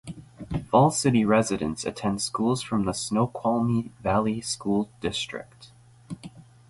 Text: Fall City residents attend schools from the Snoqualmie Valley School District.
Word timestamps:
Fall 0.71 0.89
City 0.89 1.23
residents 1.25 1.85
attend 1.85 2.23
schools 2.23 2.63
from 2.63 2.85
the 2.85 2.91
Snoqualmie 2.93 3.91
Valley 4.01 4.41
School 4.41 4.89
District. 4.99 5.69